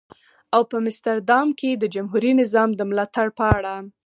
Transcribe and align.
او 0.55 0.61
په 0.71 0.77
مستر 0.85 1.15
دام 1.29 1.47
کې 1.59 1.69
د 1.75 1.83
جمهوري 1.95 2.31
نظام 2.41 2.69
د 2.75 2.81
ملاتړ 2.89 3.27
په 3.37 3.45
اړه. 3.57 3.73